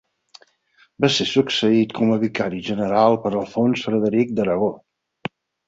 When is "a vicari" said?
2.17-2.63